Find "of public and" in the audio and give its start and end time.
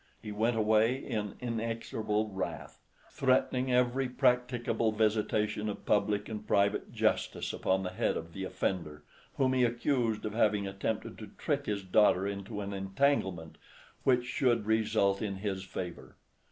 5.69-6.47